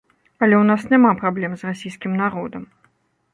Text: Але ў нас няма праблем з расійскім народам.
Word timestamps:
Але 0.45 0.55
ў 0.59 0.61
нас 0.69 0.81
няма 0.93 1.11
праблем 1.19 1.53
з 1.59 1.69
расійскім 1.69 2.17
народам. 2.23 2.65